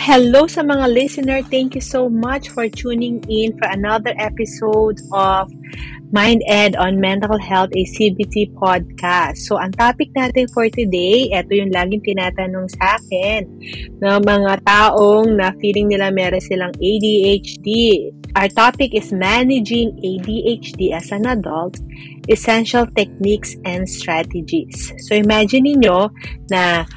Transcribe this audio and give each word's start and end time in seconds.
hello 0.00 0.48
sa 0.48 0.64
mga 0.64 0.96
listener. 0.96 1.44
Thank 1.52 1.76
you 1.76 1.84
so 1.84 2.08
much 2.08 2.48
for 2.48 2.64
tuning 2.72 3.20
in 3.28 3.52
for 3.60 3.68
another 3.68 4.16
episode 4.16 4.96
of 5.12 5.52
Mind 6.08 6.40
Ed 6.48 6.72
on 6.80 6.96
Mental 6.96 7.36
Health, 7.36 7.68
a 7.76 7.84
CBT 7.84 8.56
podcast. 8.56 9.44
So, 9.44 9.60
ang 9.60 9.76
topic 9.76 10.08
natin 10.16 10.48
for 10.56 10.72
today, 10.72 11.28
ito 11.28 11.52
yung 11.52 11.68
laging 11.68 12.00
tinatanong 12.00 12.72
sa 12.80 12.96
akin 12.96 13.44
ng 14.00 14.20
mga 14.24 14.64
taong 14.64 15.36
na 15.36 15.52
feeling 15.60 15.92
nila 15.92 16.08
meron 16.08 16.40
silang 16.40 16.72
ADHD. 16.80 17.68
Our 18.40 18.48
topic 18.56 18.96
is 18.96 19.12
managing 19.12 20.00
ADHD 20.00 20.96
as 20.96 21.12
an 21.12 21.28
adult, 21.28 21.76
essential 22.32 22.88
techniques 22.96 23.52
and 23.68 23.84
strategies. 23.84 24.96
So, 25.04 25.12
imagine 25.12 25.76
niyo 25.76 26.08
na 26.48 26.88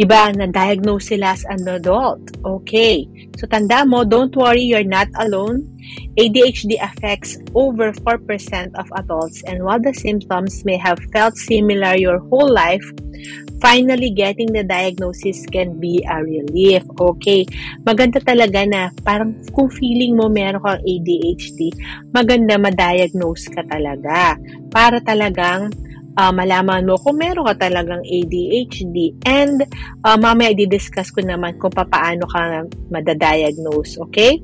iba 0.00 0.32
na 0.32 0.48
diagnose 0.48 1.12
sila 1.12 1.36
as 1.36 1.44
an 1.52 1.68
adult. 1.68 2.24
Okay. 2.40 3.04
So, 3.36 3.44
tanda 3.44 3.84
mo, 3.84 4.08
don't 4.08 4.32
worry, 4.32 4.64
you're 4.64 4.88
not 4.88 5.12
alone. 5.20 5.68
ADHD 6.16 6.80
affects 6.80 7.36
over 7.52 7.92
4% 7.92 8.78
of 8.78 8.86
adults, 8.96 9.42
and 9.44 9.64
while 9.64 9.80
the 9.80 9.92
symptoms 9.92 10.64
may 10.64 10.78
have 10.78 10.98
felt 11.12 11.36
similar 11.36 11.98
your 11.98 12.22
whole 12.30 12.48
life, 12.48 12.84
finally 13.60 14.10
getting 14.10 14.48
the 14.52 14.64
diagnosis 14.64 15.44
can 15.52 15.76
be 15.78 16.00
a 16.08 16.22
relief. 16.24 16.82
Okay, 17.00 17.44
maganda 17.84 18.18
talaga 18.22 18.64
na 18.64 18.88
parang 19.04 19.36
kung 19.52 19.68
feeling 19.68 20.16
mo 20.16 20.32
meron 20.32 20.62
kang 20.64 20.82
ADHD, 20.82 21.74
maganda 22.14 22.56
ma-diagnose 22.56 23.52
ka 23.52 23.62
talaga 23.68 24.38
para 24.72 24.98
talagang 25.04 25.74
uh, 26.20 26.32
malaman 26.36 26.84
mo 26.84 27.00
kung 27.00 27.16
meron 27.16 27.48
ka 27.48 27.56
talagang 27.64 28.04
ADHD. 28.04 29.16
And 29.24 29.64
uh, 30.04 30.20
mamaya 30.20 30.52
i-discuss 30.52 31.08
ko 31.08 31.24
naman 31.24 31.56
kung 31.56 31.72
paano 31.72 32.28
ka 32.28 32.68
madadiagnose, 32.92 33.96
okay? 34.04 34.36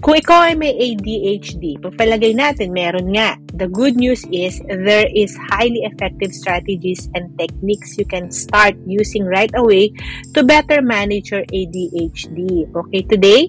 Kung 0.00 0.12
ikaw 0.12 0.52
ay 0.52 0.54
may 0.60 0.76
ADHD, 0.76 1.80
pagpalagay 1.80 2.36
natin, 2.36 2.76
meron 2.76 3.16
nga. 3.16 3.40
The 3.56 3.64
good 3.64 3.96
news 3.96 4.28
is 4.28 4.60
there 4.68 5.08
is 5.08 5.32
highly 5.48 5.88
effective 5.88 6.36
strategies 6.36 7.08
and 7.16 7.32
techniques 7.40 7.96
you 7.96 8.04
can 8.04 8.28
start 8.28 8.76
using 8.84 9.24
right 9.24 9.50
away 9.56 9.96
to 10.36 10.44
better 10.44 10.84
manage 10.84 11.32
your 11.32 11.48
ADHD. 11.48 12.68
Okay, 12.76 13.02
today, 13.08 13.48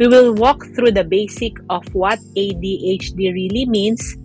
we 0.00 0.08
will 0.08 0.32
walk 0.32 0.64
through 0.72 0.96
the 0.96 1.04
basic 1.04 1.52
of 1.68 1.84
what 1.92 2.18
ADHD 2.32 3.36
really 3.36 3.68
means, 3.68 4.16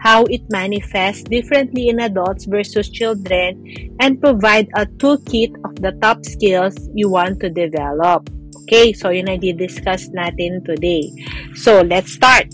how 0.00 0.24
it 0.32 0.42
manifests 0.48 1.22
differently 1.24 1.88
in 1.88 2.00
adults 2.00 2.44
versus 2.48 2.88
children, 2.88 3.60
and 4.00 4.20
provide 4.20 4.68
a 4.74 4.88
toolkit 4.98 5.52
of 5.64 5.76
the 5.84 5.92
top 6.00 6.24
skills 6.24 6.74
you 6.94 7.08
want 7.08 7.38
to 7.40 7.48
develop. 7.52 8.28
Okay, 8.64 8.92
so 8.92 9.10
yun 9.10 9.28
ang 9.28 9.44
di-discuss 9.44 10.08
natin 10.16 10.64
today. 10.64 11.12
So, 11.52 11.84
let's 11.84 12.16
start. 12.16 12.48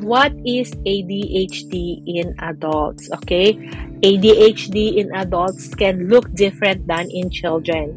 What 0.00 0.32
is 0.48 0.72
ADHD 0.88 2.00
in 2.08 2.32
adults? 2.40 3.12
Okay, 3.20 3.52
ADHD 4.00 4.96
in 4.96 5.12
adults 5.12 5.68
can 5.76 6.08
look 6.08 6.32
different 6.32 6.88
than 6.88 7.12
in 7.12 7.28
children. 7.28 7.92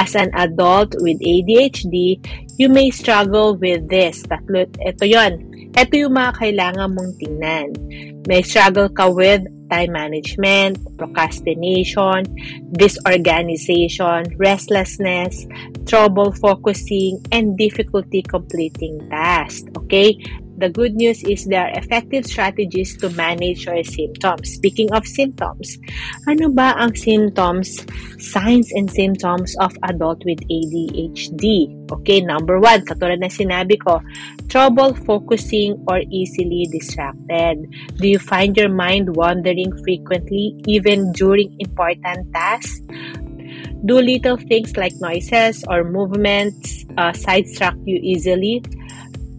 As 0.00 0.16
an 0.16 0.32
adult 0.32 0.96
with 1.04 1.20
ADHD, 1.20 2.16
you 2.56 2.72
may 2.72 2.88
struggle 2.88 3.52
with 3.60 3.84
this. 3.92 4.24
Tatlo, 4.24 4.64
ito 4.80 5.04
yon. 5.04 5.51
Ito 5.72 5.92
yung 5.96 6.14
mga 6.14 6.32
kailangan 6.36 6.88
mong 6.92 7.12
tingnan. 7.16 7.68
May 8.28 8.44
struggle 8.44 8.92
ka 8.92 9.08
with 9.08 9.42
time 9.72 9.92
management, 9.96 10.76
procrastination, 11.00 12.28
disorganization, 12.76 14.28
restlessness, 14.36 15.48
trouble 15.88 16.30
focusing, 16.36 17.24
and 17.32 17.56
difficulty 17.56 18.20
completing 18.20 19.00
tasks. 19.08 19.64
Okay? 19.80 20.20
The 20.62 20.70
good 20.70 20.94
news 20.94 21.26
is 21.26 21.42
there 21.50 21.66
are 21.66 21.74
effective 21.74 22.22
strategies 22.22 22.94
to 23.02 23.10
manage 23.18 23.66
your 23.66 23.82
symptoms. 23.82 24.54
Speaking 24.54 24.94
of 24.94 25.02
symptoms, 25.02 25.74
ano 26.30 26.54
ba 26.54 26.78
ang 26.78 26.94
symptoms, 26.94 27.82
signs 28.22 28.70
and 28.70 28.86
symptoms 28.86 29.58
of 29.58 29.74
adult 29.90 30.22
with 30.22 30.38
ADHD? 30.46 31.66
Okay, 31.90 32.22
number 32.22 32.62
one, 32.62 32.86
katulad 32.86 33.18
na 33.18 33.26
sinabi 33.26 33.74
ko, 33.74 33.98
trouble 34.46 34.94
focusing 35.02 35.82
or 35.90 35.98
easily 36.14 36.70
distracted. 36.70 37.66
Do 37.98 38.06
you 38.06 38.22
find 38.22 38.54
your 38.54 38.70
mind 38.70 39.18
wandering 39.18 39.74
frequently 39.82 40.62
even 40.70 41.10
during 41.18 41.58
important 41.58 42.30
tasks? 42.30 42.78
Do 43.82 43.98
little 43.98 44.38
things 44.38 44.78
like 44.78 44.94
noises 45.02 45.66
or 45.66 45.82
movements 45.82 46.86
uh, 46.94 47.10
sidetrack 47.10 47.74
you 47.82 47.98
easily? 47.98 48.62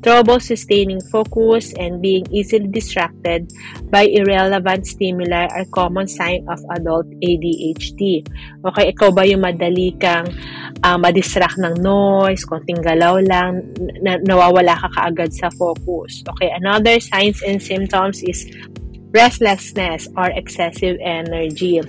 Trouble 0.03 0.37
sustaining 0.39 1.01
focus, 1.09 1.73
and 1.79 2.03
being 2.03 2.27
easily 2.29 2.67
distracted 2.67 3.49
by 3.89 4.05
irrelevant 4.05 4.85
stimuli 4.85 5.47
are 5.49 5.65
common 5.71 6.05
sign 6.05 6.45
of 6.51 6.59
adult 6.75 7.07
ADHD. 7.23 8.27
Okay, 8.61 8.91
ikaw 8.91 9.09
ba 9.09 9.23
yung 9.23 9.41
madali 9.41 9.95
kang 9.97 10.27
uh, 10.83 10.99
madistract 10.99 11.57
ng 11.57 11.79
noise, 11.79 12.43
konting 12.43 12.83
galaw 12.83 13.17
lang, 13.23 13.63
na, 14.03 14.19
nawawala 14.21 14.75
ka 14.75 14.91
kaagad 14.93 15.31
sa 15.31 15.47
focus. 15.55 16.21
Okay, 16.35 16.51
another 16.51 16.99
signs 16.99 17.39
and 17.41 17.63
symptoms 17.63 18.19
is 18.21 18.45
restlessness 19.15 20.11
or 20.19 20.29
excessive 20.35 20.99
energy. 20.99 21.79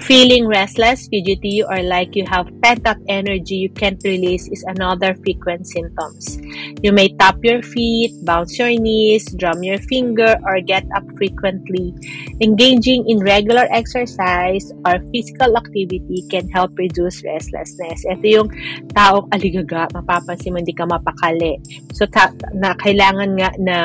Feeling 0.00 0.48
restless, 0.48 1.06
fidgety, 1.08 1.62
or 1.62 1.82
like 1.82 2.16
you 2.16 2.24
have 2.26 2.48
pent 2.62 2.86
up 2.86 2.96
energy 3.08 3.56
you 3.56 3.70
can't 3.70 4.00
release 4.04 4.48
is 4.48 4.64
another 4.66 5.14
frequent 5.22 5.66
symptoms. 5.66 6.40
You 6.82 6.92
may 6.92 7.12
tap 7.20 7.38
your 7.44 7.62
feet, 7.62 8.12
bounce 8.24 8.58
your 8.58 8.72
knees, 8.72 9.28
drum 9.36 9.62
your 9.62 9.78
finger, 9.86 10.36
or 10.44 10.60
get 10.60 10.88
up 10.96 11.04
frequently. 11.16 11.94
Engaging 12.40 13.08
in 13.08 13.20
regular 13.20 13.68
exercise 13.70 14.72
or 14.88 14.98
physical 15.12 15.56
activity 15.56 16.24
can 16.30 16.48
help 16.48 16.72
reduce 16.78 17.22
restlessness. 17.22 18.08
Ito 18.08 18.24
yung 18.24 18.48
taong 18.96 19.28
aligaga, 19.36 19.86
mapapansin 19.92 20.56
mo 20.56 20.58
hindi 20.58 20.72
ka 20.72 20.88
mapakali. 20.88 21.60
So, 21.92 22.08
ta- 22.08 22.32
na 22.56 22.72
kailangan 22.74 23.30
nga 23.36 23.50
na 23.60 23.76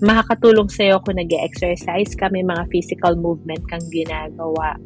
makakatulong 0.00 0.68
sa'yo 0.68 1.00
kung 1.00 1.16
nag 1.16 1.32
exercise 1.32 2.12
ka, 2.12 2.28
may 2.28 2.44
mga 2.44 2.68
physical 2.68 3.16
movement 3.16 3.64
kang 3.68 3.84
ginagawa. 3.88 4.76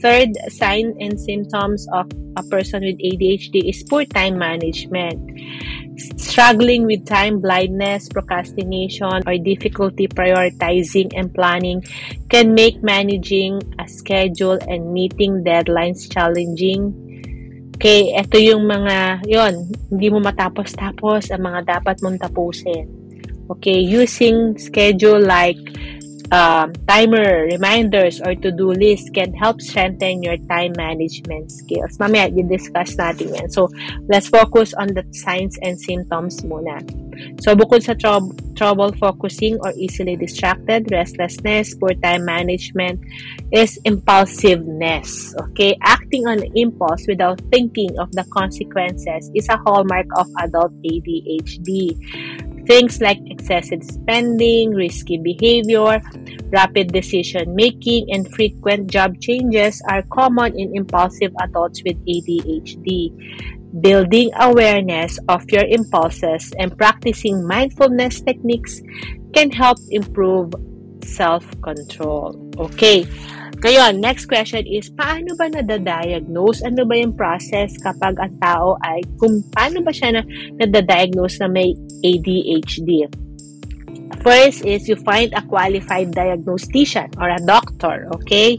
Third 0.00 0.32
sign 0.48 0.96
and 0.96 1.20
symptoms 1.20 1.84
of 1.92 2.08
a 2.36 2.42
person 2.48 2.80
with 2.80 2.96
ADHD 2.96 3.68
is 3.68 3.84
poor 3.84 4.08
time 4.08 4.40
management. 4.40 5.20
Struggling 6.16 6.88
with 6.88 7.04
time 7.04 7.40
blindness, 7.40 8.08
procrastination, 8.08 9.20
or 9.28 9.36
difficulty 9.36 10.08
prioritizing 10.08 11.12
and 11.12 11.28
planning 11.34 11.84
can 12.32 12.56
make 12.56 12.80
managing 12.82 13.60
a 13.76 13.84
schedule 13.84 14.56
and 14.64 14.88
meeting 14.88 15.44
deadlines 15.44 16.08
challenging. 16.08 16.96
Okay, 17.76 18.12
ito 18.16 18.36
yung 18.40 18.68
mga, 18.68 19.24
yon 19.28 19.68
hindi 19.92 20.08
mo 20.08 20.20
matapos-tapos 20.20 21.32
ang 21.32 21.44
mga 21.44 21.80
dapat 21.80 22.00
mong 22.00 22.20
tapusin. 22.20 22.88
Okay, 23.52 23.80
using 23.80 24.56
schedule 24.56 25.20
like 25.20 25.60
um, 26.30 26.72
timer, 26.86 27.46
reminders, 27.50 28.20
or 28.20 28.34
to-do 28.34 28.72
list 28.72 29.14
can 29.14 29.34
help 29.34 29.60
strengthen 29.60 30.22
your 30.22 30.36
time 30.48 30.72
management 30.76 31.50
skills. 31.50 31.98
Mamaya, 31.98 32.30
i-discuss 32.30 32.94
natin 32.96 33.34
yan. 33.34 33.48
So, 33.50 33.68
let's 34.06 34.30
focus 34.30 34.74
on 34.74 34.94
the 34.94 35.02
signs 35.10 35.58
and 35.62 35.78
symptoms 35.78 36.42
muna. 36.46 36.78
So, 37.42 37.52
bukod 37.58 37.82
sa 37.82 37.98
tr- 37.98 38.32
trouble 38.54 38.92
focusing 38.96 39.58
or 39.60 39.72
easily 39.76 40.16
distracted, 40.16 40.88
restlessness, 40.92 41.74
poor 41.74 41.92
time 41.98 42.24
management, 42.24 43.02
is 43.50 43.76
impulsiveness. 43.84 45.34
Okay? 45.50 45.76
Acting 45.82 46.26
on 46.26 46.44
impulse 46.54 47.04
without 47.08 47.40
thinking 47.50 47.98
of 47.98 48.12
the 48.12 48.24
consequences 48.30 49.30
is 49.34 49.48
a 49.48 49.58
hallmark 49.66 50.06
of 50.16 50.28
adult 50.38 50.72
ADHD. 50.86 51.98
Things 52.70 53.02
like 53.02 53.18
excessive 53.26 53.82
spending, 53.82 54.70
risky 54.70 55.18
behavior, 55.18 55.98
rapid 56.54 56.94
decision 56.94 57.50
making, 57.58 58.06
and 58.14 58.30
frequent 58.30 58.86
job 58.86 59.18
changes 59.18 59.82
are 59.90 60.06
common 60.06 60.54
in 60.54 60.78
impulsive 60.78 61.34
adults 61.42 61.82
with 61.82 61.98
ADHD. 62.06 63.10
Building 63.82 64.30
awareness 64.38 65.18
of 65.26 65.42
your 65.50 65.66
impulses 65.66 66.54
and 66.62 66.70
practicing 66.78 67.42
mindfulness 67.42 68.20
techniques 68.22 68.82
can 69.34 69.50
help 69.50 69.78
improve 69.90 70.54
self-control. 71.04 72.36
Okay. 72.58 73.04
Ngayon, 73.60 74.00
next 74.00 74.24
question 74.24 74.64
is, 74.64 74.88
paano 74.96 75.36
ba 75.36 75.52
nadadiagnose? 75.52 76.64
Ano 76.64 76.88
ba 76.88 76.96
yung 76.96 77.12
process 77.12 77.76
kapag 77.76 78.16
ang 78.16 78.32
tao 78.40 78.80
ay, 78.80 79.04
kung 79.20 79.44
paano 79.52 79.84
ba 79.84 79.92
siya 79.92 80.16
na 80.16 80.22
nadadiagnose 80.56 81.44
na 81.44 81.48
may 81.52 81.76
ADHD? 82.00 83.04
First 84.24 84.64
is 84.64 84.88
you 84.88 84.96
find 85.04 85.32
a 85.36 85.44
qualified 85.44 86.12
diagnostician 86.16 87.12
or 87.20 87.28
a 87.28 87.40
doctor, 87.44 88.08
okay? 88.20 88.56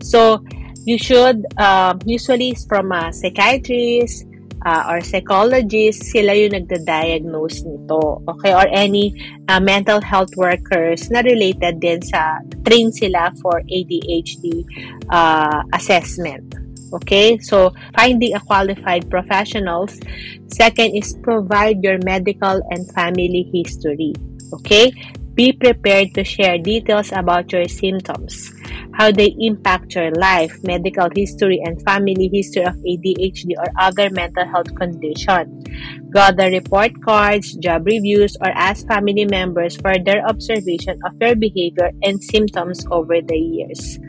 So, 0.00 0.40
you 0.88 0.96
should, 0.96 1.44
um, 1.60 2.00
usually 2.08 2.56
from 2.68 2.88
a 2.92 3.12
psychiatrist, 3.12 4.24
uh, 4.64 4.88
or 4.88 5.00
psychologist, 5.00 6.02
sila 6.10 6.34
yung 6.34 6.54
nagda-diagnose 6.54 7.62
nito. 7.66 8.22
Okay? 8.26 8.54
Or 8.54 8.66
any 8.70 9.14
uh, 9.48 9.60
mental 9.60 10.00
health 10.00 10.34
workers 10.36 11.10
na 11.10 11.20
related 11.20 11.80
din 11.80 12.02
sa, 12.02 12.42
train 12.64 12.90
sila 12.90 13.30
for 13.42 13.62
ADHD 13.66 14.64
uh, 15.10 15.62
assessment. 15.74 16.54
Okay? 16.92 17.38
So, 17.38 17.74
finding 17.94 18.34
a 18.34 18.40
qualified 18.40 19.10
professionals. 19.10 20.00
Second 20.48 20.96
is 20.96 21.14
provide 21.20 21.84
your 21.84 21.98
medical 22.02 22.60
and 22.72 22.88
family 22.96 23.44
history. 23.52 24.16
Okay? 24.52 24.92
Be 25.38 25.54
prepared 25.54 26.18
to 26.18 26.24
share 26.26 26.58
details 26.58 27.14
about 27.14 27.52
your 27.54 27.70
symptoms 27.70 28.50
how 28.98 29.12
they 29.12 29.30
impact 29.38 29.94
your 29.94 30.10
life, 30.18 30.52
medical 30.64 31.08
history, 31.14 31.62
and 31.64 31.80
family 31.82 32.28
history 32.32 32.66
of 32.66 32.74
ADHD 32.82 33.54
or 33.56 33.70
other 33.78 34.10
mental 34.10 34.44
health 34.44 34.74
condition. 34.74 35.62
Gather 36.10 36.50
report 36.50 36.90
cards, 37.06 37.54
job 37.62 37.86
reviews, 37.86 38.36
or 38.42 38.50
ask 38.58 38.86
family 38.88 39.24
members 39.24 39.76
for 39.76 39.94
their 40.02 40.26
observation 40.26 40.98
of 41.06 41.14
your 41.20 41.36
behavior 41.36 41.92
and 42.02 42.18
symptoms 42.18 42.84
over 42.90 43.22
the 43.22 43.38
years. 43.38 44.00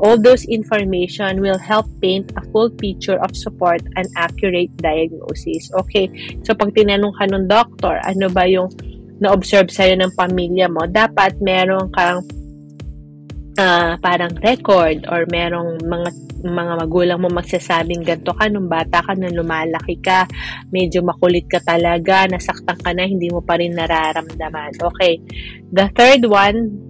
All 0.00 0.16
those 0.16 0.44
information 0.46 1.42
will 1.42 1.58
help 1.58 1.84
paint 2.00 2.32
a 2.36 2.42
full 2.48 2.70
picture 2.70 3.20
of 3.20 3.36
support 3.36 3.82
and 3.96 4.08
accurate 4.16 4.74
diagnosis. 4.78 5.68
Okay, 5.84 6.08
so 6.40 6.54
pag 6.54 6.72
tinanong 6.72 7.12
ka 7.20 7.28
ng 7.28 7.44
doctor, 7.52 8.00
ano 8.00 8.32
ba 8.32 8.48
yung 8.48 8.72
na-observe 9.18 9.70
sa'yo 9.70 9.98
ng 9.98 10.14
pamilya 10.14 10.70
mo, 10.70 10.86
dapat 10.86 11.38
meron 11.42 11.90
kang 11.90 12.22
uh, 13.58 13.98
parang 13.98 14.32
record 14.40 15.04
or 15.10 15.26
merong 15.28 15.82
mga 15.82 16.10
mga 16.38 16.74
magulang 16.78 17.18
mo 17.18 17.26
magsasabing 17.34 18.06
ganito 18.06 18.30
ka 18.30 18.46
nung 18.46 18.70
bata 18.70 19.02
ka 19.02 19.18
nung 19.18 19.34
lumalaki 19.34 19.98
ka, 19.98 20.22
medyo 20.70 21.02
makulit 21.02 21.50
ka 21.50 21.58
talaga, 21.58 22.30
nasaktan 22.30 22.78
ka 22.78 22.94
na, 22.94 23.10
hindi 23.10 23.26
mo 23.26 23.42
pa 23.42 23.58
rin 23.58 23.74
nararamdaman. 23.74 24.78
Okay. 24.78 25.18
The 25.74 25.90
third 25.98 26.22
one, 26.30 26.87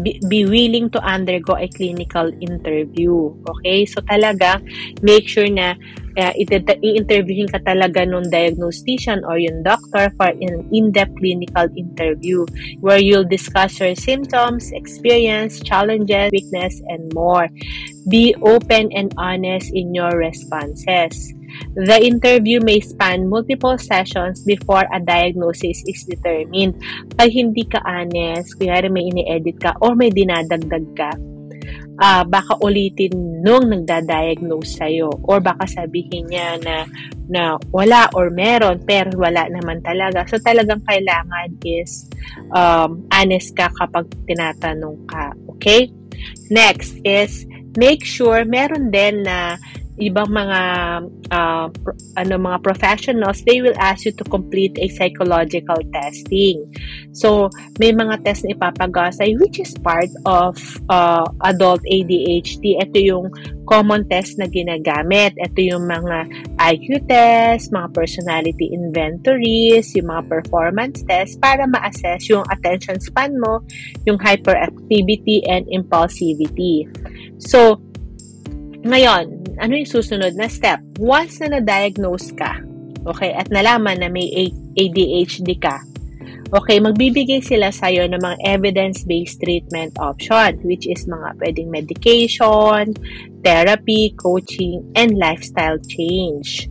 be, 0.00 0.20
be 0.28 0.44
willing 0.44 0.88
to 0.90 1.00
undergo 1.04 1.56
a 1.56 1.68
clinical 1.68 2.32
interview. 2.40 3.34
Okay? 3.48 3.84
So 3.84 4.00
talaga, 4.02 4.62
make 5.02 5.28
sure 5.28 5.48
na 5.48 5.76
uh, 6.16 6.32
i-interviewin 6.36 7.52
ka 7.52 7.60
talaga 7.64 8.08
nung 8.08 8.28
diagnostician 8.30 9.24
or 9.24 9.36
yung 9.36 9.62
doctor 9.62 10.08
for 10.16 10.32
an 10.32 10.64
in-depth 10.72 11.16
clinical 11.18 11.68
interview 11.76 12.44
where 12.80 12.98
you'll 12.98 13.28
discuss 13.28 13.80
your 13.80 13.94
symptoms, 13.94 14.72
experience, 14.72 15.60
challenges, 15.60 16.32
weakness, 16.32 16.80
and 16.88 17.12
more. 17.12 17.48
Be 18.08 18.34
open 18.42 18.90
and 18.92 19.12
honest 19.16 19.70
in 19.72 19.94
your 19.94 20.16
responses. 20.16 21.34
The 21.74 21.98
interview 22.00 22.60
may 22.60 22.80
span 22.80 23.28
multiple 23.28 23.78
sessions 23.78 24.44
before 24.44 24.84
a 24.92 25.00
diagnosis 25.00 25.82
is 25.88 26.04
determined. 26.04 26.76
Pag 27.16 27.32
hindi 27.32 27.64
ka 27.64 27.80
honest, 27.84 28.56
kunyari 28.60 28.92
may 28.92 29.08
ini-edit 29.08 29.56
ka 29.60 29.76
or 29.80 29.96
may 29.96 30.12
dinadagdag 30.12 30.86
ka, 30.96 31.10
uh, 31.98 32.22
baka 32.24 32.56
ulitin 32.62 33.42
nung 33.42 33.68
nagda-diagnose 33.68 34.78
sa'yo 34.78 35.10
or 35.26 35.42
baka 35.42 35.66
sabihin 35.68 36.30
niya 36.30 36.56
na, 36.62 36.76
na 37.28 37.42
wala 37.74 38.08
or 38.16 38.30
meron 38.32 38.80
pero 38.82 39.12
wala 39.18 39.44
naman 39.50 39.82
talaga. 39.84 40.24
So 40.30 40.38
talagang 40.40 40.82
kailangan 40.86 41.58
is 41.66 42.08
um, 42.54 43.04
honest 43.12 43.52
ka 43.58 43.68
kapag 43.76 44.08
tinatanong 44.24 45.04
ka. 45.10 45.34
Okay? 45.58 45.90
Next 46.48 46.96
is 47.02 47.44
make 47.76 48.04
sure 48.04 48.44
meron 48.44 48.92
din 48.92 49.26
na 49.26 49.58
ibang 50.02 50.30
mga 50.34 50.60
uh, 51.30 51.66
pro, 51.70 51.92
ano 52.18 52.34
mga 52.40 52.58
professionals 52.64 53.44
they 53.46 53.62
will 53.62 53.76
ask 53.78 54.04
you 54.04 54.14
to 54.14 54.24
complete 54.26 54.74
a 54.82 54.88
psychological 54.90 55.78
testing. 55.94 56.66
So 57.14 57.52
may 57.78 57.94
mga 57.94 58.26
test 58.26 58.42
na 58.42 58.56
ipapagawa 58.56 59.14
sa 59.14 59.28
which 59.38 59.62
is 59.62 59.74
part 59.80 60.10
of 60.26 60.58
uh, 60.90 61.26
adult 61.46 61.80
ADHD 61.86 62.82
ito 62.82 62.98
yung 62.98 63.30
common 63.70 64.04
test 64.10 64.36
na 64.42 64.50
ginagamit. 64.50 65.32
Ito 65.38 65.58
yung 65.62 65.86
mga 65.86 66.28
IQ 66.58 67.06
test 67.06 67.70
mga 67.70 67.94
personality 67.94 68.74
inventories 68.74 69.94
yung 69.94 70.10
mga 70.10 70.28
performance 70.28 71.06
test 71.06 71.38
para 71.38 71.64
ma-assess 71.70 72.26
yung 72.28 72.42
attention 72.50 72.98
span 72.98 73.38
mo 73.38 73.62
yung 74.04 74.18
hyperactivity 74.18 75.46
and 75.46 75.64
impulsivity. 75.70 76.84
So 77.38 77.78
ngayon, 78.82 79.24
ano 79.62 79.72
yung 79.78 79.90
susunod 79.90 80.34
na 80.34 80.50
step? 80.50 80.82
Once 80.98 81.38
na 81.38 81.58
na-diagnose 81.58 82.34
ka, 82.34 82.58
okay, 83.06 83.30
at 83.34 83.46
nalaman 83.50 84.02
na 84.02 84.10
may 84.10 84.26
ADHD 84.74 85.58
ka, 85.62 85.78
okay, 86.52 86.82
magbibigay 86.82 87.40
sila 87.40 87.72
sa'yo 87.72 88.04
ng 88.10 88.20
mga 88.20 88.38
evidence-based 88.44 89.40
treatment 89.40 89.96
option, 90.02 90.60
which 90.66 90.84
is 90.84 91.08
mga 91.08 91.32
pwedeng 91.40 91.70
medication, 91.72 92.92
therapy, 93.40 94.12
coaching, 94.20 94.84
and 94.98 95.16
lifestyle 95.16 95.80
change. 95.88 96.68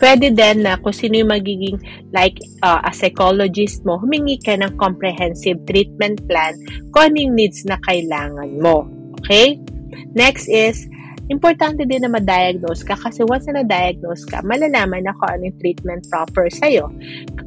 Pwede 0.00 0.32
din 0.32 0.64
na 0.64 0.80
kung 0.80 0.96
sino 0.96 1.20
yung 1.20 1.28
magiging 1.28 1.76
like 2.16 2.40
uh, 2.64 2.80
a 2.80 2.92
psychologist 2.92 3.84
mo, 3.84 4.00
humingi 4.00 4.40
ka 4.40 4.56
ng 4.56 4.80
comprehensive 4.80 5.60
treatment 5.68 6.24
plan 6.24 6.56
kung 6.96 7.12
ano 7.12 7.16
yung 7.20 7.34
needs 7.36 7.68
na 7.68 7.76
kailangan 7.84 8.48
mo. 8.64 8.88
Okay? 9.20 9.60
Next 10.16 10.48
is, 10.48 10.88
importante 11.30 11.86
din 11.86 12.02
na 12.02 12.10
ma-diagnose 12.10 12.82
ka 12.82 12.98
kasi 12.98 13.22
once 13.22 13.46
na 13.46 13.62
na-diagnose 13.62 14.26
ka, 14.26 14.42
malalaman 14.42 15.06
na 15.06 15.14
kung 15.14 15.30
ano 15.30 15.46
yung 15.46 15.58
treatment 15.62 16.02
proper 16.10 16.50
sa'yo 16.50 16.90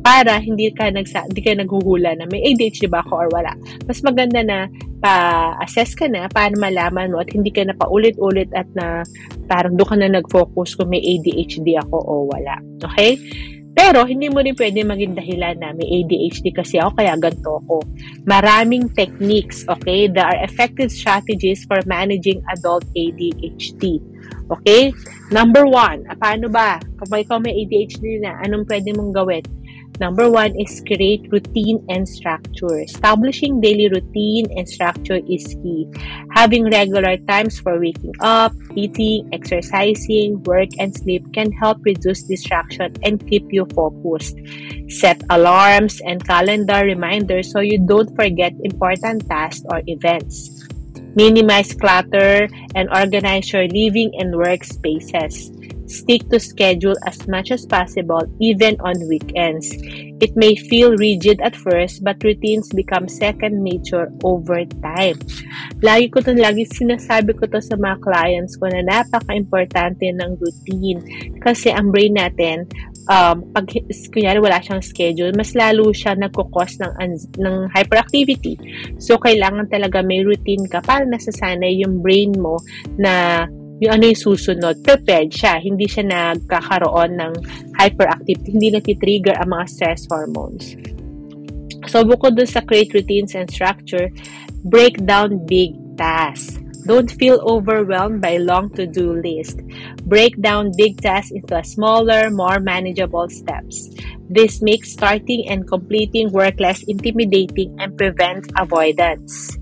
para 0.01 0.39
hindi 0.39 0.71
ka, 0.71 0.87
nagsa, 0.89 1.27
hindi 1.27 1.43
ka 1.43 1.59
naghuhula 1.59 2.15
na 2.15 2.25
may 2.31 2.41
ADHD 2.47 2.87
ba 2.87 3.03
ako 3.03 3.27
or 3.27 3.29
wala. 3.35 3.51
Mas 3.83 3.99
maganda 3.99 4.39
na 4.41 4.71
pa-assess 5.03 5.99
ka 5.99 6.07
na 6.07 6.31
para 6.31 6.55
malaman 6.55 7.11
mo 7.11 7.19
at 7.19 7.27
hindi 7.35 7.51
ka 7.51 7.67
na 7.67 7.75
paulit-ulit 7.75 8.47
at 8.55 8.71
na 8.71 9.03
parang 9.51 9.75
doon 9.75 9.89
ka 9.91 9.97
na 9.99 10.09
nag-focus 10.15 10.79
kung 10.79 10.87
may 10.87 11.03
ADHD 11.03 11.75
ako 11.75 11.97
o 11.99 12.13
wala. 12.31 12.55
Okay? 12.79 13.19
Pero, 13.73 14.05
hindi 14.05 14.29
mo 14.29 14.37
rin 14.45 14.53
pwede 14.53 14.85
maging 14.85 15.17
dahilan 15.17 15.57
na 15.57 15.73
may 15.73 16.05
ADHD 16.05 16.53
kasi 16.53 16.77
ako, 16.77 16.93
kaya 16.93 17.17
ganito 17.17 17.57
ako. 17.65 17.81
Maraming 18.29 18.93
techniques, 18.93 19.65
okay? 19.65 20.05
There 20.05 20.25
are 20.25 20.37
effective 20.45 20.93
strategies 20.93 21.65
for 21.65 21.81
managing 21.89 22.45
adult 22.53 22.85
ADHD. 22.93 23.97
Okay? 24.53 24.93
Number 25.33 25.65
one, 25.65 26.05
paano 26.21 26.53
ba? 26.53 26.77
Kapag 27.01 27.25
ikaw 27.25 27.41
may 27.41 27.65
ADHD 27.65 28.21
na, 28.21 28.37
anong 28.45 28.69
pwede 28.69 28.93
mong 28.93 29.11
gawin? 29.15 29.43
Number 29.99 30.29
one 30.29 30.57
is 30.59 30.81
create 30.85 31.29
routine 31.31 31.85
and 31.89 32.07
structure. 32.09 32.81
Establishing 32.81 33.61
daily 33.61 33.89
routine 33.89 34.49
and 34.57 34.67
structure 34.67 35.21
is 35.29 35.45
key. 35.61 35.87
Having 36.31 36.71
regular 36.71 37.17
times 37.29 37.59
for 37.59 37.79
waking 37.79 38.13
up, 38.19 38.53
eating, 38.75 39.29
exercising, 39.31 40.41
work, 40.43 40.69
and 40.79 40.93
sleep 40.93 41.25
can 41.33 41.51
help 41.51 41.77
reduce 41.85 42.23
distraction 42.23 42.95
and 43.03 43.21
keep 43.29 43.45
you 43.53 43.67
focused. 43.75 44.37
Set 44.89 45.21
alarms 45.29 46.01
and 46.05 46.25
calendar 46.25 46.81
reminders 46.83 47.51
so 47.51 47.59
you 47.59 47.77
don't 47.77 48.09
forget 48.15 48.53
important 48.63 49.27
tasks 49.29 49.63
or 49.69 49.81
events. 49.87 50.67
Minimize 51.15 51.73
clutter 51.73 52.49
and 52.73 52.89
organize 52.89 53.53
your 53.53 53.67
living 53.67 54.09
and 54.17 54.35
work 54.35 54.63
spaces. 54.63 55.51
Stick 55.93 56.25
to 56.33 56.41
schedule 56.41 56.97
as 57.05 57.21
much 57.29 57.53
as 57.53 57.69
possible, 57.69 58.25
even 58.41 58.81
on 58.81 58.97
weekends. 59.05 59.69
It 60.17 60.33
may 60.33 60.57
feel 60.57 60.97
rigid 60.97 61.37
at 61.45 61.53
first, 61.53 62.01
but 62.01 62.17
routines 62.25 62.73
become 62.73 63.05
second 63.05 63.61
nature 63.61 64.09
over 64.25 64.65
time. 64.81 65.21
Lagi 65.85 66.09
ko 66.09 66.25
to, 66.25 66.33
lagi 66.33 66.65
sinasabi 66.65 67.37
ko 67.37 67.45
to 67.45 67.61
sa 67.61 67.77
mga 67.77 68.01
clients 68.01 68.57
ko 68.57 68.73
na 68.73 68.81
napaka-importante 68.81 70.09
ng 70.09 70.33
routine. 70.41 70.99
Kasi 71.45 71.69
ang 71.69 71.93
brain 71.93 72.17
natin, 72.17 72.65
um, 73.11 73.43
pag 73.51 73.67
kunyari 74.09 74.39
wala 74.39 74.63
siyang 74.63 74.83
schedule, 74.83 75.33
mas 75.35 75.53
lalo 75.53 75.91
siya 75.91 76.15
nagkukos 76.15 76.79
ng, 76.79 76.93
ng 77.37 77.55
hyperactivity. 77.69 78.55
So, 78.97 79.19
kailangan 79.19 79.69
talaga 79.69 80.01
may 80.01 80.23
routine 80.23 80.65
ka 80.65 80.79
para 80.81 81.03
nasasanay 81.03 81.83
yung 81.83 81.99
brain 81.99 82.33
mo 82.37 82.59
na 82.95 83.45
yung 83.83 83.99
ano 83.99 84.03
yung 84.07 84.21
susunod, 84.23 84.79
prepared 84.81 85.35
siya. 85.35 85.59
Hindi 85.59 85.85
siya 85.85 86.07
nagkakaroon 86.07 87.19
ng 87.19 87.33
hyperactivity, 87.75 88.55
hindi 88.55 88.71
nagtitrigger 88.71 89.35
ang 89.35 89.51
mga 89.51 89.65
stress 89.67 90.07
hormones. 90.07 90.79
So, 91.91 92.07
bukod 92.07 92.39
dun 92.39 92.47
sa 92.47 92.63
create 92.63 92.95
routines 92.95 93.35
and 93.35 93.51
structure, 93.51 94.07
break 94.63 95.03
down 95.03 95.43
big 95.43 95.75
tasks. 95.99 96.63
Don't 96.83 97.11
feel 97.11 97.39
overwhelmed 97.47 98.19
by 98.19 98.43
long 98.43 98.67
to-do 98.75 99.15
list. 99.23 99.63
Break 100.03 100.35
down 100.43 100.75
big 100.75 100.99
tasks 100.99 101.31
into 101.31 101.55
smaller, 101.63 102.27
more 102.27 102.59
manageable 102.59 103.31
steps. 103.31 103.87
This 104.27 104.59
makes 104.59 104.91
starting 104.91 105.47
and 105.47 105.63
completing 105.63 106.31
work 106.31 106.59
less 106.59 106.83
intimidating 106.83 107.71
and 107.79 107.95
prevents 107.95 108.51
avoidance. 108.59 109.55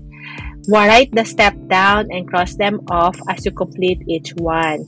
Write 0.70 1.10
the 1.10 1.26
step 1.26 1.58
down 1.66 2.06
and 2.14 2.22
cross 2.22 2.54
them 2.54 2.78
off 2.86 3.18
as 3.26 3.42
you 3.42 3.50
complete 3.50 3.98
each 4.06 4.30
one. 4.38 4.86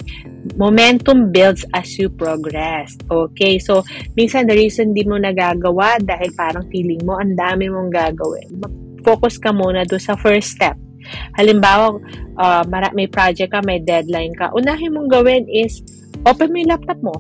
Momentum 0.54 1.34
builds 1.34 1.66
as 1.74 1.98
you 1.98 2.06
progress. 2.06 2.94
Okay, 3.10 3.58
so 3.58 3.82
minsan 4.14 4.46
the 4.46 4.54
reason 4.54 4.94
di 4.94 5.02
mo 5.02 5.18
nagagawa 5.18 5.98
dahil 5.98 6.30
parang 6.38 6.62
feeling 6.70 7.02
mo 7.02 7.18
ang 7.18 7.34
dami 7.34 7.66
mong 7.66 7.90
gagawin. 7.90 8.46
Focus 9.02 9.34
ka 9.42 9.50
muna 9.50 9.82
do 9.82 9.98
sa 9.98 10.14
first 10.14 10.54
step. 10.54 10.78
Halimbawa, 11.34 11.98
uh, 12.38 12.62
may 12.94 13.10
project 13.10 13.50
ka, 13.50 13.60
may 13.66 13.82
deadline 13.82 14.32
ka. 14.38 14.54
Unahin 14.54 14.94
mong 14.94 15.10
gawin 15.10 15.44
is 15.50 15.82
open 16.22 16.54
mo 16.54 16.62
yung 16.62 16.70
laptop 16.70 17.02
mo. 17.02 17.14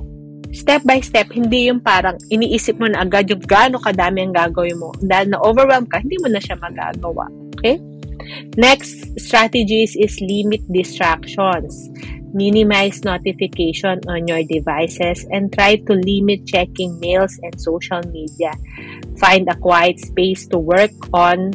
Step 0.54 0.86
by 0.86 1.02
step, 1.02 1.26
hindi 1.34 1.66
yung 1.66 1.82
parang 1.82 2.14
iniisip 2.30 2.78
mo 2.78 2.86
na 2.86 3.02
agad 3.02 3.26
yung 3.26 3.42
gaano 3.42 3.82
kadami 3.82 4.22
ang 4.22 4.30
gagawin 4.30 4.78
mo. 4.78 4.94
Dahil 5.02 5.34
na-overwhelm 5.34 5.90
ka, 5.90 5.98
hindi 5.98 6.14
mo 6.22 6.30
na 6.30 6.38
siya 6.38 6.54
magagawa. 6.54 7.26
Okay? 7.58 7.82
Next 8.56 9.20
strategies 9.20 9.96
is 9.96 10.20
limit 10.20 10.60
distractions. 10.72 11.90
Minimize 12.34 13.04
notification 13.04 14.00
on 14.08 14.26
your 14.26 14.42
devices 14.42 15.26
and 15.30 15.52
try 15.52 15.76
to 15.76 15.92
limit 15.94 16.46
checking 16.46 16.98
mails 16.98 17.38
and 17.42 17.54
social 17.60 18.02
media. 18.10 18.50
Find 19.18 19.48
a 19.48 19.54
quiet 19.54 20.00
space 20.00 20.46
to 20.48 20.58
work 20.58 20.90
on 21.12 21.52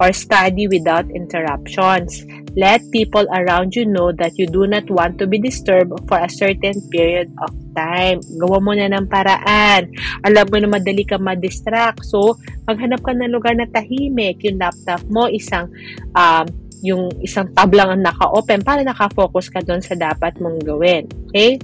or 0.00 0.14
study 0.14 0.66
without 0.66 1.06
interruptions. 1.10 2.24
Let 2.58 2.82
people 2.90 3.26
around 3.30 3.76
you 3.78 3.86
know 3.86 4.10
that 4.18 4.34
you 4.34 4.50
do 4.50 4.66
not 4.66 4.90
want 4.90 5.18
to 5.22 5.26
be 5.26 5.38
disturbed 5.38 5.94
for 6.10 6.18
a 6.18 6.30
certain 6.30 6.80
period 6.90 7.30
of 7.42 7.54
time. 7.76 8.18
Gawa 8.38 8.58
mo 8.58 8.74
na 8.74 8.90
ng 8.90 9.06
paraan. 9.06 9.94
Alam 10.26 10.46
mo 10.50 10.56
na 10.58 10.68
madali 10.80 11.06
ka 11.06 11.22
ma-distract. 11.22 12.02
So, 12.02 12.34
maghanap 12.66 13.04
ka 13.06 13.14
ng 13.14 13.30
lugar 13.30 13.54
na 13.54 13.70
tahimik. 13.70 14.42
Yung 14.42 14.58
laptop 14.58 15.06
mo, 15.06 15.30
isang 15.30 15.70
um, 16.18 16.46
yung 16.82 17.10
isang 17.22 17.50
tab 17.54 17.74
lang 17.74 17.90
ang 17.90 18.02
naka-open 18.06 18.62
para 18.62 18.86
naka-focus 18.86 19.50
ka 19.50 19.60
doon 19.62 19.82
sa 19.82 19.98
dapat 19.98 20.38
mong 20.38 20.62
gawin. 20.62 21.06
Okay? 21.30 21.58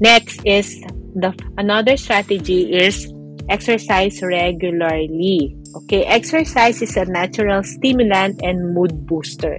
Next 0.00 0.40
is 0.44 0.80
the 1.16 1.32
another 1.56 1.96
strategy 1.96 2.72
is 2.72 3.08
exercise 3.48 4.22
regularly. 4.22 5.56
Okay, 5.76 6.04
exercise 6.04 6.82
is 6.82 6.96
a 6.96 7.04
natural 7.04 7.62
stimulant 7.62 8.40
and 8.42 8.74
mood 8.74 9.06
booster. 9.06 9.58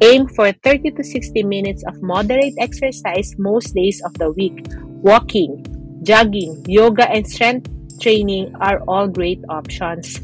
Aim 0.00 0.26
for 0.28 0.52
30 0.52 0.90
to 0.92 1.04
60 1.04 1.42
minutes 1.44 1.84
of 1.86 2.00
moderate 2.02 2.54
exercise 2.58 3.34
most 3.38 3.74
days 3.74 4.02
of 4.04 4.14
the 4.14 4.30
week. 4.32 4.66
Walking, 5.02 5.64
jogging, 6.02 6.64
yoga, 6.66 7.08
and 7.10 7.26
strength 7.26 7.70
training 8.00 8.54
are 8.60 8.80
all 8.88 9.06
great 9.08 9.40
options. 9.48 10.20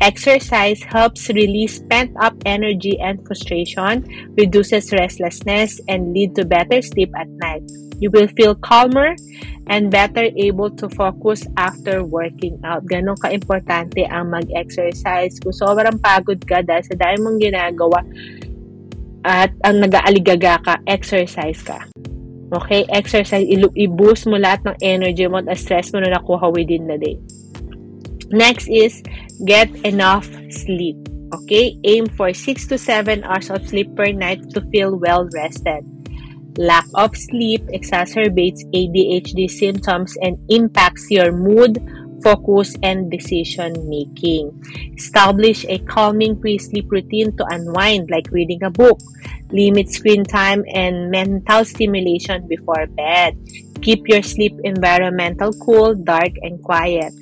Exercise 0.00 0.80
helps 0.80 1.28
release 1.28 1.84
pent 1.92 2.08
up 2.24 2.32
energy 2.48 2.96
and 3.04 3.20
frustration, 3.28 4.00
reduces 4.32 4.92
restlessness, 4.96 5.76
and 5.92 6.16
lead 6.16 6.32
to 6.36 6.44
better 6.48 6.80
sleep 6.80 7.12
at 7.20 7.28
night. 7.44 7.62
You 8.00 8.08
will 8.08 8.28
feel 8.32 8.56
calmer 8.56 9.12
and 9.68 9.92
better 9.92 10.32
able 10.40 10.72
to 10.80 10.88
focus 10.96 11.44
after 11.60 12.00
working 12.00 12.56
out. 12.64 12.88
Ganon 12.88 13.20
ka-importante 13.20 14.08
ang 14.08 14.32
mag-exercise. 14.32 15.36
Kung 15.36 15.52
sobrang 15.52 16.00
pagod 16.00 16.40
ka 16.48 16.64
dahil 16.64 16.80
sa 16.80 16.96
dahil 16.96 17.20
mong 17.20 17.36
ginagawa 17.36 18.00
at 19.28 19.52
ang 19.68 19.84
nag-aaligaga 19.84 20.64
ka, 20.64 20.74
exercise 20.88 21.60
ka. 21.60 21.76
Okay? 22.56 22.88
Exercise, 22.88 23.44
i-boost 23.76 24.24
mo 24.24 24.40
lahat 24.40 24.64
ng 24.64 24.76
energy 24.80 25.28
mo 25.28 25.44
at 25.44 25.60
stress 25.60 25.92
mo 25.92 26.00
na 26.00 26.16
nakuha 26.16 26.48
within 26.48 26.88
the 26.88 26.96
day. 26.96 27.20
Next 28.30 28.68
is 28.68 29.02
get 29.44 29.68
enough 29.84 30.26
sleep. 30.50 30.96
Okay? 31.34 31.78
Aim 31.84 32.06
for 32.06 32.32
6 32.32 32.66
to 32.68 32.78
7 32.78 33.24
hours 33.24 33.50
of 33.50 33.66
sleep 33.66 33.94
per 33.96 34.12
night 34.12 34.50
to 34.50 34.60
feel 34.70 34.96
well 34.96 35.28
rested. 35.34 35.86
Lack 36.58 36.86
of 36.94 37.16
sleep 37.16 37.62
exacerbates 37.74 38.66
ADHD 38.74 39.50
symptoms 39.50 40.16
and 40.22 40.38
impacts 40.50 41.10
your 41.10 41.32
mood, 41.32 41.78
focus, 42.22 42.74
and 42.82 43.10
decision 43.10 43.72
making. 43.88 44.50
Establish 44.96 45.64
a 45.66 45.78
calming 45.86 46.38
pre 46.38 46.58
sleep 46.58 46.90
routine 46.90 47.36
to 47.36 47.44
unwind, 47.50 48.10
like 48.10 48.30
reading 48.30 48.62
a 48.62 48.70
book. 48.70 48.98
Limit 49.50 49.90
screen 49.90 50.24
time 50.24 50.64
and 50.74 51.10
mental 51.10 51.64
stimulation 51.64 52.46
before 52.46 52.86
bed. 52.98 53.38
Keep 53.80 54.08
your 54.08 54.22
sleep 54.22 54.54
environmental 54.64 55.52
cool, 55.64 55.94
dark, 55.94 56.32
and 56.42 56.62
quiet. 56.62 57.12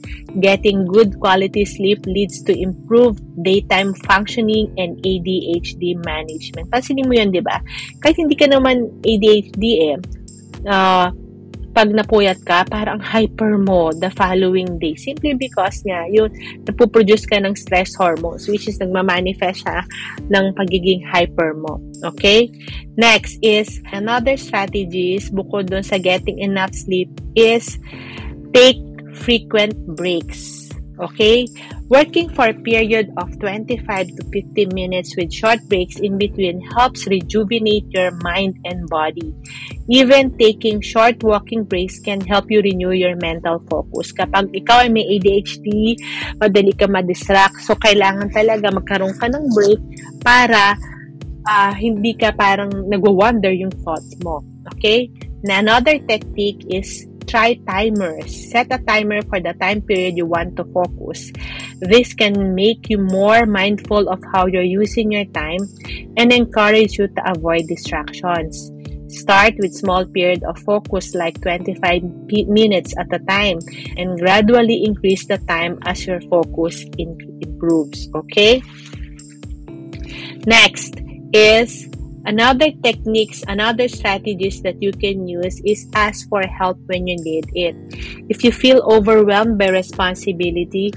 Getting 0.40 0.86
good 0.86 1.18
quality 1.18 1.64
sleep 1.64 2.04
leads 2.04 2.42
to 2.44 2.52
improved 2.52 3.22
daytime 3.42 3.94
functioning 4.06 4.74
and 4.76 4.98
ADHD 5.00 5.96
management. 6.04 6.68
Pansinin 6.70 7.06
mo 7.06 7.14
yun, 7.14 7.30
di 7.30 7.40
ba? 7.40 7.62
Kahit 8.02 8.18
hindi 8.18 8.34
ka 8.34 8.50
naman 8.50 8.90
ADHD 9.06 9.64
eh, 9.94 9.96
uh, 10.66 11.08
pag 11.78 11.94
napuyat 11.94 12.42
ka, 12.42 12.66
parang 12.66 12.98
hyper 12.98 13.54
mo 13.54 13.94
the 13.94 14.10
following 14.18 14.82
day. 14.82 14.98
Simply 14.98 15.38
because 15.38 15.86
nga, 15.86 16.10
yun, 16.10 16.26
napuproduce 16.66 17.22
ka 17.22 17.38
ng 17.38 17.54
stress 17.54 17.94
hormones, 17.94 18.50
which 18.50 18.66
is 18.66 18.82
nagmamanifest 18.82 19.62
siya 19.62 19.86
ng 20.26 20.58
pagiging 20.58 21.06
hyper 21.06 21.54
mo. 21.54 21.78
Okay? 22.02 22.50
Next 22.98 23.38
is, 23.46 23.78
another 23.94 24.34
strategies, 24.34 25.30
bukod 25.30 25.70
dun 25.70 25.86
sa 25.86 26.02
getting 26.02 26.42
enough 26.42 26.74
sleep, 26.74 27.14
is 27.38 27.78
take 28.50 28.82
frequent 29.22 29.78
breaks. 29.94 30.67
Okay? 30.98 31.46
Working 31.88 32.28
for 32.28 32.52
a 32.52 32.54
period 32.54 33.14
of 33.16 33.32
25 33.40 33.80
to 34.18 34.22
50 34.28 34.76
minutes 34.76 35.16
with 35.16 35.32
short 35.32 35.64
breaks 35.70 35.96
in 35.96 36.18
between 36.18 36.60
helps 36.76 37.06
rejuvenate 37.06 37.88
your 37.90 38.12
mind 38.20 38.60
and 38.68 38.84
body. 38.90 39.32
Even 39.88 40.36
taking 40.36 40.84
short 40.84 41.22
walking 41.24 41.64
breaks 41.64 41.98
can 41.98 42.20
help 42.20 42.50
you 42.50 42.60
renew 42.60 42.92
your 42.92 43.16
mental 43.16 43.64
focus. 43.72 44.12
Kapag 44.12 44.52
ikaw 44.52 44.84
ay 44.84 44.92
may 44.92 45.08
ADHD, 45.16 45.96
madali 46.36 46.76
ka 46.76 46.84
ma-distract, 46.84 47.64
so 47.64 47.72
kailangan 47.72 48.28
talaga 48.28 48.68
magkaroon 48.68 49.16
ka 49.16 49.32
ng 49.32 49.48
break 49.56 49.80
para 50.20 50.76
uh, 51.48 51.72
hindi 51.72 52.12
ka 52.12 52.36
parang 52.36 52.68
nagwa-wonder 52.92 53.48
yung 53.48 53.72
thoughts 53.80 54.12
mo. 54.20 54.44
Okay? 54.76 55.08
Na 55.40 55.64
another 55.64 55.96
technique 56.04 56.60
is 56.68 57.07
try 57.28 57.54
timers. 57.68 58.50
Set 58.50 58.72
a 58.72 58.78
timer 58.78 59.22
for 59.22 59.38
the 59.38 59.52
time 59.60 59.82
period 59.82 60.16
you 60.16 60.26
want 60.26 60.56
to 60.56 60.64
focus. 60.72 61.30
This 61.80 62.14
can 62.14 62.54
make 62.54 62.88
you 62.88 62.98
more 62.98 63.46
mindful 63.46 64.08
of 64.08 64.18
how 64.32 64.46
you're 64.46 64.66
using 64.66 65.12
your 65.12 65.26
time 65.26 65.60
and 66.16 66.32
encourage 66.32 66.98
you 66.98 67.06
to 67.08 67.30
avoid 67.30 67.68
distractions. 67.68 68.72
Start 69.08 69.54
with 69.58 69.72
small 69.72 70.04
period 70.04 70.44
of 70.44 70.58
focus 70.60 71.14
like 71.14 71.40
25 71.40 72.02
minutes 72.48 72.92
at 72.98 73.08
a 73.12 73.18
time 73.24 73.58
and 73.96 74.18
gradually 74.18 74.84
increase 74.84 75.26
the 75.26 75.38
time 75.48 75.78
as 75.86 76.06
your 76.06 76.20
focus 76.28 76.84
in- 76.98 77.16
improves. 77.40 78.08
Okay? 78.14 78.62
Next 80.44 81.00
is 81.32 81.87
Another 82.28 82.68
techniques, 82.84 83.40
another 83.48 83.88
strategies 83.88 84.60
that 84.60 84.76
you 84.84 84.92
can 84.92 85.24
use 85.26 85.64
is 85.64 85.88
ask 85.96 86.28
for 86.28 86.44
help 86.44 86.76
when 86.84 87.08
you 87.08 87.16
need 87.24 87.48
it. 87.56 87.72
If 88.28 88.44
you 88.44 88.52
feel 88.52 88.84
overwhelmed 88.84 89.56
by 89.56 89.72
responsibility, 89.72 90.92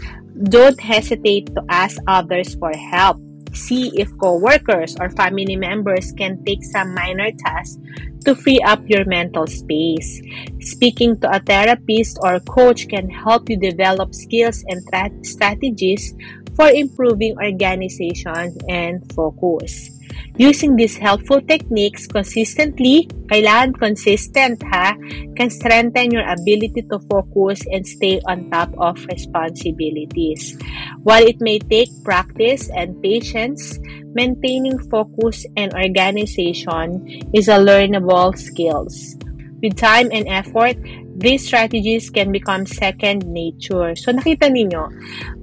don't 0.52 0.76
hesitate 0.76 1.48
to 1.56 1.64
ask 1.70 1.96
others 2.04 2.60
for 2.60 2.76
help. 2.76 3.16
See 3.56 3.96
if 3.96 4.12
co-workers 4.20 5.00
or 5.00 5.10
family 5.12 5.56
members 5.56 6.12
can 6.20 6.44
take 6.44 6.68
some 6.68 6.94
minor 6.94 7.32
tasks 7.32 7.80
to 8.28 8.36
free 8.36 8.60
up 8.68 8.84
your 8.92 9.08
mental 9.08 9.48
space. 9.48 10.20
Speaking 10.60 11.16
to 11.24 11.32
a 11.32 11.40
therapist 11.40 12.20
or 12.28 12.44
coach 12.44 12.92
can 12.92 13.08
help 13.08 13.48
you 13.50 13.56
develop 13.56 14.14
skills 14.14 14.66
and 14.68 14.84
tra- 14.92 15.16
strategies 15.24 16.12
for 16.60 16.68
improving 16.68 17.40
organization 17.40 18.52
and 18.68 19.00
focus. 19.16 20.01
Using 20.42 20.74
these 20.74 20.98
helpful 20.98 21.38
techniques 21.38 22.10
consistently, 22.10 23.06
kailangan 23.30 23.78
consistent 23.78 24.58
ha, 24.74 24.98
can 25.38 25.54
strengthen 25.54 26.10
your 26.10 26.26
ability 26.26 26.82
to 26.90 26.98
focus 27.14 27.62
and 27.70 27.86
stay 27.86 28.18
on 28.26 28.50
top 28.50 28.74
of 28.82 28.98
responsibilities. 29.06 30.58
While 31.06 31.30
it 31.30 31.38
may 31.46 31.62
take 31.62 31.94
practice 32.02 32.74
and 32.74 32.98
patience, 33.06 33.78
maintaining 34.18 34.82
focus 34.90 35.46
and 35.62 35.70
organization 35.78 37.06
is 37.38 37.46
a 37.46 37.62
learnable 37.62 38.34
skills. 38.34 39.14
With 39.62 39.78
time 39.78 40.10
and 40.10 40.26
effort, 40.26 40.74
these 41.22 41.46
strategies 41.46 42.10
can 42.10 42.34
become 42.34 42.66
second 42.66 43.24
nature. 43.30 43.94
So 43.96 44.12
nakita 44.12 44.50
ninyo, 44.50 44.84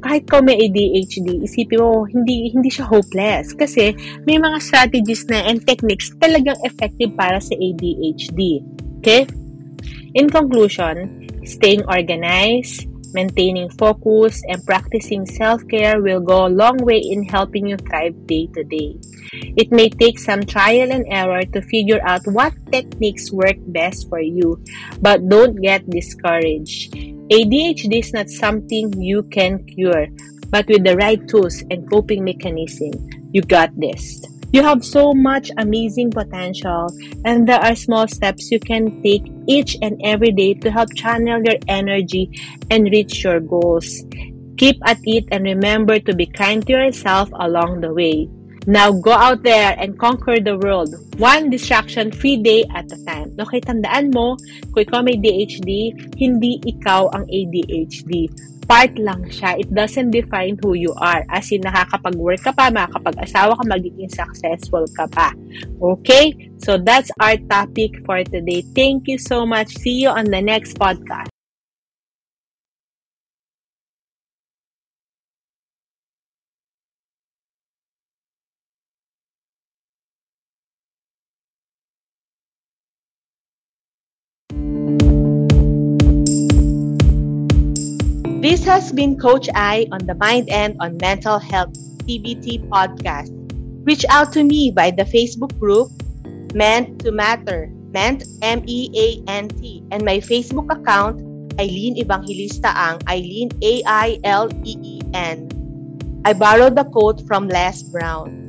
kahit 0.03 0.27
ko 0.27 0.43
may 0.43 0.59
ADHD, 0.69 1.47
isipin 1.47 1.79
mo, 1.79 2.05
hindi, 2.05 2.51
hindi 2.51 2.69
siya 2.69 2.91
hopeless. 2.91 3.55
Kasi 3.55 3.95
may 4.27 4.37
mga 4.37 4.59
strategies 4.61 5.25
na 5.31 5.47
and 5.47 5.63
techniques 5.65 6.11
talagang 6.19 6.59
effective 6.67 7.15
para 7.15 7.39
sa 7.39 7.55
ADHD. 7.55 8.61
Okay? 9.01 9.25
In 10.19 10.27
conclusion, 10.27 11.25
staying 11.47 11.87
organized, 11.87 12.91
maintaining 13.15 13.71
focus, 13.71 14.43
and 14.49 14.65
practicing 14.65 15.27
self-care 15.27 16.03
will 16.03 16.21
go 16.21 16.47
a 16.47 16.53
long 16.53 16.77
way 16.79 16.99
in 16.99 17.25
helping 17.25 17.67
you 17.67 17.77
thrive 17.77 18.15
day 18.27 18.47
to 18.55 18.65
day. 18.65 18.97
It 19.57 19.71
may 19.71 19.89
take 19.89 20.19
some 20.19 20.45
trial 20.45 20.93
and 20.93 21.05
error 21.09 21.45
to 21.45 21.63
figure 21.63 22.01
out 22.05 22.27
what 22.27 22.55
techniques 22.73 23.33
work 23.33 23.57
best 23.69 24.09
for 24.09 24.21
you, 24.21 24.63
but 25.01 25.29
don't 25.29 25.61
get 25.61 25.89
discouraged. 25.89 26.93
ADHD 27.29 28.01
is 28.01 28.13
not 28.13 28.29
something 28.29 28.93
you 29.01 29.23
can 29.25 29.65
cure, 29.65 30.09
but 30.49 30.67
with 30.69 30.85
the 30.85 30.97
right 30.97 31.21
tools 31.29 31.63
and 31.71 31.89
coping 31.91 32.25
mechanism, 32.25 32.93
you 33.33 33.43
got 33.43 33.69
this. 33.79 34.25
You 34.49 34.63
have 34.65 34.81
so 34.81 35.13
much 35.13 35.51
amazing 35.61 36.11
potential, 36.11 36.89
and 37.29 37.45
there 37.45 37.61
are 37.61 37.77
small 37.77 38.09
steps 38.09 38.51
you 38.51 38.59
can 38.59 39.03
take 39.05 39.29
each 39.47 39.77
and 39.83 40.01
every 40.03 40.33
day 40.33 40.55
to 40.65 40.71
help 40.71 40.89
channel 40.97 41.45
your 41.45 41.61
energy 41.69 42.33
and 42.71 42.89
reach 42.89 43.25
your 43.25 43.41
goals. 43.41 44.09
Keep 44.57 44.81
at 44.89 45.05
it 45.05 45.29
and 45.31 45.45
remember 45.45 46.01
to 46.01 46.17
be 46.17 46.25
kind 46.25 46.65
to 46.67 46.73
yourself 46.73 47.29
along 47.37 47.83
the 47.83 47.93
way. 47.93 48.27
Now 48.67 48.91
go 48.91 49.13
out 49.13 49.45
there 49.45 49.77
and 49.79 49.99
conquer 49.99 50.41
the 50.41 50.57
world. 50.57 50.97
One 51.21 51.51
distraction-free 51.51 52.41
day 52.41 52.65
at 52.75 52.89
a 52.93 52.99
time. 53.05 53.37
Okay, 53.37 53.61
tandaan 53.61 54.17
mo, 54.17 54.41
kung 54.73 54.85
ikaw 54.85 55.01
may 55.05 55.21
ADHD, 55.21 55.93
hindi 56.17 56.57
ikaw 56.65 57.13
ang 57.13 57.29
ADHD. 57.29 58.33
Part 58.69 59.01
lang 59.01 59.25
siya. 59.33 59.57
It 59.57 59.73
doesn't 59.73 60.13
define 60.13 60.61
who 60.61 60.77
you 60.77 60.93
are. 61.01 61.25
As 61.33 61.49
in, 61.49 61.65
nakakapag-work 61.65 62.45
ka 62.45 62.53
pa, 62.53 62.69
makakapag-asawa 62.69 63.57
ka, 63.57 63.65
magiging 63.65 64.13
successful 64.13 64.85
ka 64.93 65.09
pa. 65.09 65.33
Okay? 65.81 66.53
So 66.61 66.77
that's 66.77 67.09
our 67.17 67.41
topic 67.49 68.05
for 68.05 68.21
today. 68.29 68.61
Thank 68.77 69.09
you 69.09 69.17
so 69.17 69.49
much. 69.49 69.73
See 69.81 70.05
you 70.05 70.13
on 70.13 70.29
the 70.29 70.45
next 70.45 70.77
podcast. 70.77 71.33
This 88.49 88.65
has 88.65 88.97
been 88.97 89.21
Coach 89.21 89.53
I 89.53 89.85
on 89.93 90.09
the 90.09 90.17
Mind 90.17 90.49
and 90.49 90.73
on 90.81 90.97
Mental 90.97 91.37
Health 91.37 91.77
CBT 92.09 92.65
podcast. 92.73 93.29
Reach 93.85 94.09
out 94.09 94.33
to 94.33 94.41
me 94.41 94.73
by 94.73 94.89
the 94.89 95.05
Facebook 95.05 95.53
group 95.61 95.93
Meant 96.57 97.05
to 97.05 97.13
Matter, 97.13 97.69
Meant 97.93 98.25
M 98.41 98.65
E 98.65 98.89
A 98.97 99.21
N 99.29 99.53
T, 99.53 99.85
and 99.93 100.01
my 100.01 100.17
Facebook 100.17 100.65
account 100.73 101.21
Eileen 101.61 102.01
Evangelista 102.01 102.73
Ang, 102.73 103.05
Eileen 103.05 103.53
A 103.61 103.85
I 103.85 104.17
L 104.25 104.49
E 104.65 104.81
E 104.81 105.05
N. 105.13 105.53
I 106.25 106.33
borrowed 106.33 106.73
the 106.73 106.89
quote 106.89 107.21
from 107.29 107.53
Les 107.53 107.85
Brown. 107.93 108.49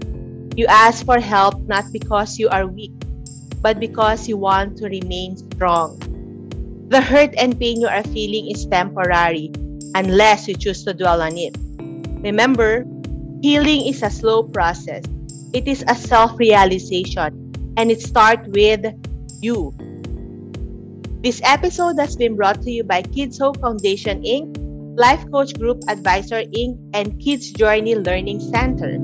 You 0.56 0.64
ask 0.72 1.04
for 1.04 1.20
help 1.20 1.60
not 1.68 1.92
because 1.92 2.40
you 2.40 2.48
are 2.48 2.72
weak, 2.72 2.96
but 3.60 3.84
because 3.84 4.32
you 4.32 4.40
want 4.40 4.80
to 4.80 4.88
remain 4.88 5.36
strong. 5.36 6.00
The 6.88 7.04
hurt 7.04 7.36
and 7.36 7.60
pain 7.60 7.84
you 7.84 7.92
are 7.92 8.08
feeling 8.16 8.48
is 8.48 8.64
temporary 8.64 9.52
unless 9.96 10.48
you 10.48 10.56
choose 10.56 10.84
to 10.84 10.94
dwell 10.94 11.22
on 11.22 11.38
it. 11.38 11.56
Remember, 12.24 12.86
healing 13.42 13.88
is 13.88 14.04
a 14.04 14.10
slow 14.10 14.44
process. 14.44 15.04
It 15.54 15.68
is 15.68 15.84
a 15.88 15.96
self-realization 15.96 17.74
and 17.78 17.92
it 17.92 18.02
starts 18.02 18.48
with 18.50 18.86
you. 19.42 19.74
This 21.22 21.42
episode 21.44 22.00
has 22.00 22.16
been 22.16 22.36
brought 22.36 22.62
to 22.64 22.72
you 22.72 22.84
by 22.84 23.02
Kids 23.02 23.40
Hope 23.40 23.60
Foundation 23.60 24.24
Inc., 24.24 24.56
Life 24.98 25.24
Coach 25.32 25.54
Group 25.58 25.82
Advisor 25.88 26.44
Inc., 26.44 26.78
and 26.94 27.20
Kids 27.20 27.52
Journey 27.52 27.96
Learning 27.96 28.40
Center. 28.40 29.00